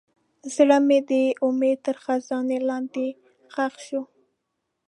زړه 0.55 0.77
مې 0.87 0.99
د 1.09 1.11
امید 1.45 1.77
تر 1.85 1.95
خزان 2.03 2.45
لاندې 2.69 3.07
ښخ 3.53 3.73
شو. 3.87 4.01